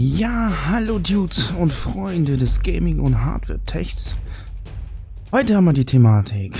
[0.00, 4.16] Ja, hallo Dudes und Freunde des Gaming- und Hardware-Techs.
[5.32, 6.54] Heute haben wir die Thematik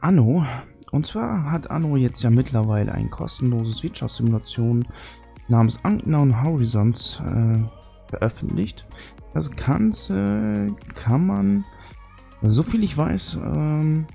[0.00, 0.46] Anno.
[0.92, 4.86] Und zwar hat Anno jetzt ja mittlerweile ein kostenloses Wirtschaftssimulation
[5.48, 7.58] namens Unknown Horizons äh,
[8.10, 8.86] veröffentlicht.
[9.34, 11.64] Das Ganze kann man,
[12.42, 14.06] so viel ich weiß, ähm,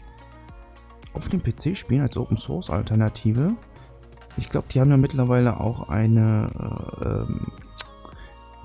[1.11, 3.49] auf dem PC spielen als Open Source Alternative.
[4.37, 7.47] Ich glaube, die haben ja mittlerweile auch eine, äh, ähm,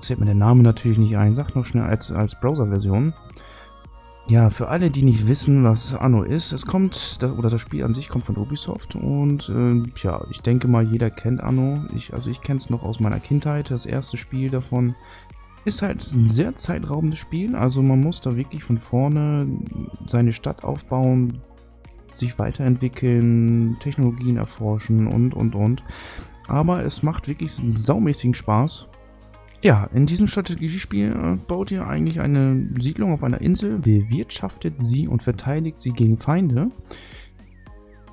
[0.05, 3.13] jetzt fällt mir der Name natürlich nicht ein, sag noch schnell als, als Browser-Version.
[4.27, 7.95] Ja, für alle, die nicht wissen, was Anno ist, es kommt, oder das Spiel an
[7.95, 11.85] sich kommt von Ubisoft und äh, ja, ich denke mal, jeder kennt Anno.
[11.95, 14.95] Ich, also ich kenne es noch aus meiner Kindheit, das erste Spiel davon.
[15.63, 19.47] Ist halt ein sehr zeitraubendes Spiel, also man muss da wirklich von vorne
[20.07, 21.41] seine Stadt aufbauen,
[22.15, 25.83] sich weiterentwickeln, Technologien erforschen und, und, und.
[26.47, 28.87] Aber es macht wirklich saumäßigen Spaß.
[29.65, 35.07] Ja, in diesem Strategiespiel äh, baut ihr eigentlich eine Siedlung auf einer Insel, bewirtschaftet sie
[35.07, 36.69] und verteidigt sie gegen Feinde.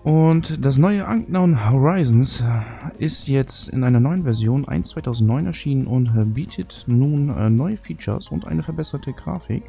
[0.02, 6.16] Und das neue Unknown Horizons äh, ist jetzt in einer neuen Version 1.2009 erschienen und
[6.16, 9.64] äh, bietet nun neue Features und eine verbesserte Grafik.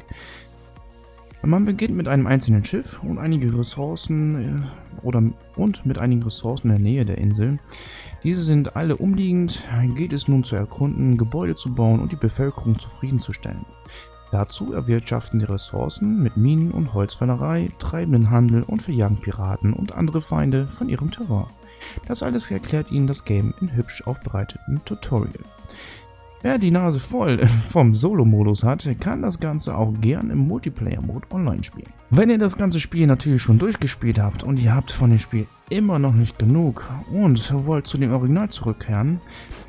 [1.46, 5.22] Man beginnt mit einem einzelnen Schiff und einige Ressourcen äh, oder
[5.56, 7.58] und mit einigen Ressourcen in der Nähe der Insel.
[8.22, 9.62] Diese sind alle umliegend,
[9.94, 13.66] geht es nun zu erkunden, Gebäude zu bauen und die Bevölkerung zufriedenzustellen.
[14.32, 20.22] Dazu erwirtschaften die Ressourcen mit Minen und Holzfällerei, treibenden Handel und verjagen Piraten und andere
[20.22, 21.46] Feinde von ihrem Terrain.
[22.08, 25.44] Das alles erklärt Ihnen das Game in hübsch aufbereiteten Tutorial.
[26.44, 31.64] Wer die Nase voll vom Solo-Modus hat, kann das Ganze auch gern im Multiplayer-Mode online
[31.64, 31.88] spielen.
[32.10, 35.46] Wenn ihr das ganze Spiel natürlich schon durchgespielt habt und ihr habt von dem Spiel
[35.70, 39.22] immer noch nicht genug und wollt zu dem Original zurückkehren,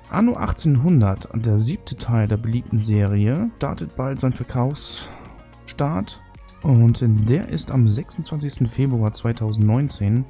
[0.10, 6.20] Anno 1800, der siebte Teil der beliebten Serie, startet bald seinen Verkaufsstart
[6.62, 8.70] und der ist am 26.
[8.70, 10.26] Februar 2019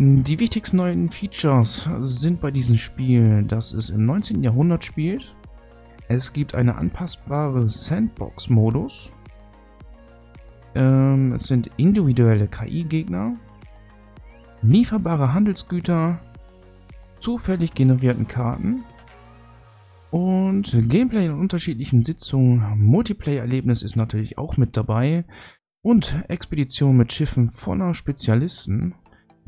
[0.00, 4.44] die wichtigsten neuen Features sind bei diesem Spiel, dass es im 19.
[4.44, 5.34] Jahrhundert spielt,
[6.08, 9.12] es gibt eine anpassbare Sandbox-Modus.
[10.74, 13.36] Ähm, es sind individuelle KI-Gegner,
[14.62, 16.18] lieferbare Handelsgüter,
[17.20, 18.84] zufällig generierten Karten
[20.10, 22.78] und Gameplay in unterschiedlichen Sitzungen.
[22.78, 25.24] Multiplayer-Erlebnis ist natürlich auch mit dabei
[25.82, 28.94] und Expedition mit Schiffen voller Spezialisten.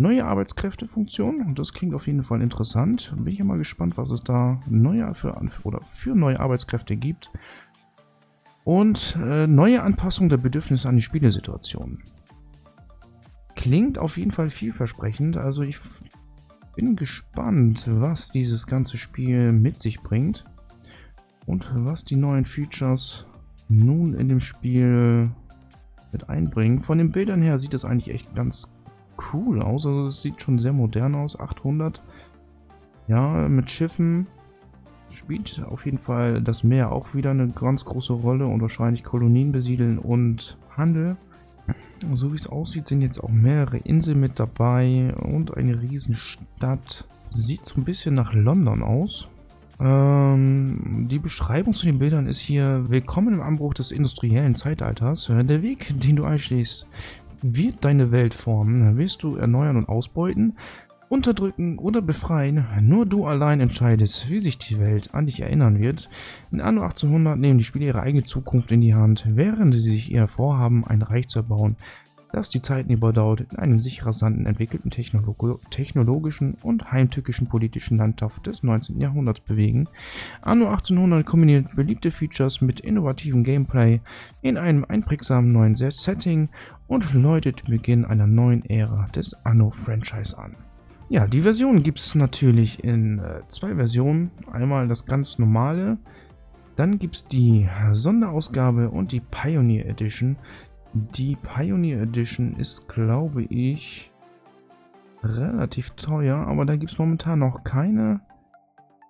[0.00, 3.12] Neue Arbeitskräftefunktion, und das klingt auf jeden Fall interessant.
[3.18, 7.30] Bin ich ja mal gespannt, was es da neue für, oder für neue Arbeitskräfte gibt.
[8.64, 11.98] Und äh, neue Anpassung der Bedürfnisse an die Spielesituation.
[13.56, 15.36] Klingt auf jeden Fall vielversprechend.
[15.36, 15.78] Also ich
[16.74, 20.46] bin gespannt, was dieses ganze Spiel mit sich bringt.
[21.44, 23.26] Und was die neuen Features
[23.68, 25.30] nun in dem Spiel
[26.10, 26.80] mit einbringen.
[26.80, 28.72] Von den Bildern her sieht es eigentlich echt ganz
[29.32, 29.86] cool aus.
[29.86, 31.38] Also es sieht schon sehr modern aus.
[31.38, 32.02] 800.
[33.08, 34.26] Ja, mit Schiffen
[35.10, 39.52] spielt auf jeden Fall das Meer auch wieder eine ganz große Rolle und wahrscheinlich Kolonien
[39.52, 41.16] besiedeln und Handel.
[42.14, 47.04] So wie es aussieht, sind jetzt auch mehrere Inseln mit dabei und eine Riesenstadt.
[47.34, 49.28] Sieht so ein bisschen nach London aus.
[49.78, 55.26] Ähm, die Beschreibung zu den Bildern ist hier: Willkommen im Anbruch des industriellen Zeitalters.
[55.26, 56.86] Der Weg, den du einschlägst,
[57.42, 60.56] wird deine Welt formen, willst du erneuern und ausbeuten,
[61.08, 66.08] unterdrücken oder befreien, nur du allein entscheidest, wie sich die Welt an dich erinnern wird.
[66.52, 70.12] In Anno 1800 nehmen die Spieler ihre eigene Zukunft in die Hand, während sie sich
[70.12, 71.76] ihr vorhaben, ein Reich zu erbauen,
[72.32, 78.46] das die Zeiten überdauert, in einem sich rasanten entwickelten Technolog technologischen und heimtückischen politischen Landschaft
[78.46, 79.00] des 19.
[79.00, 79.88] Jahrhunderts bewegen.
[80.42, 84.00] Anno 1800 kombiniert beliebte Features mit innovativem Gameplay
[84.42, 86.48] in einem einprägsamen neuen Setting
[86.86, 90.56] und läutet den Beginn einer neuen Ära des Anno-Franchise an.
[91.08, 94.30] Ja, die Version gibt es natürlich in äh, zwei Versionen.
[94.52, 95.98] Einmal das ganz normale,
[96.76, 100.36] dann gibt es die Sonderausgabe und die Pioneer Edition.
[100.92, 104.10] Die Pioneer Edition ist, glaube ich,
[105.22, 108.20] relativ teuer, aber da gibt es momentan noch keine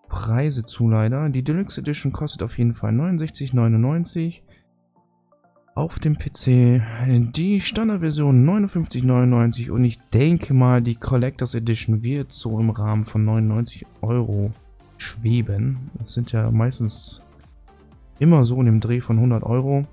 [0.09, 1.29] Preise zu leider.
[1.31, 4.43] Die Deluxe Edition kostet auf jeden Fall 69,99
[5.75, 6.83] auf dem PC.
[7.33, 13.25] Die Standardversion 59,99 und ich denke mal, die Collectors Edition wird so im Rahmen von
[13.25, 14.53] 99 Euro
[14.99, 15.79] schweben.
[15.99, 17.23] Das sind ja meistens
[18.19, 19.87] immer so in dem Dreh von 100 Euro.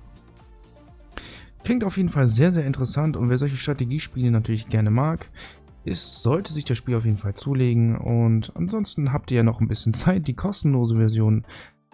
[1.68, 5.30] Klingt auf jeden Fall sehr, sehr interessant und wer solche Strategiespiele natürlich gerne mag,
[5.84, 7.98] ist, sollte sich das Spiel auf jeden Fall zulegen.
[7.98, 11.44] Und ansonsten habt ihr ja noch ein bisschen Zeit, die kostenlose Version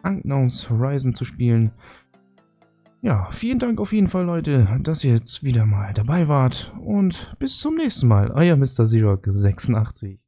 [0.05, 1.73] Unknowns Horizon zu spielen.
[3.03, 6.73] Ja, vielen Dank auf jeden Fall, Leute, dass ihr jetzt wieder mal dabei wart.
[6.79, 8.31] Und bis zum nächsten Mal.
[8.31, 8.85] Euer Mr.
[8.85, 10.24] Xerox 86.